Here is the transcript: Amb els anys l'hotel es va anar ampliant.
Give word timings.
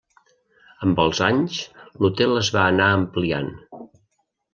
Amb 0.85 1.01
els 1.03 1.19
anys 1.25 1.59
l'hotel 2.05 2.33
es 2.39 2.49
va 2.55 2.63
anar 2.71 2.87
ampliant. 3.01 3.53